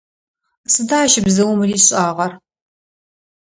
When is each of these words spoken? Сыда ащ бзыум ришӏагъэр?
Сыда 0.73 0.97
ащ 1.05 1.13
бзыум 1.25 1.59
ришӏагъэр? 1.69 2.31